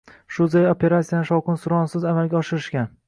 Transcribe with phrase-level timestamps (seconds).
[0.35, 2.91] Shu zayl operatsiyani shovqin-suronsiz amalga oshirishgan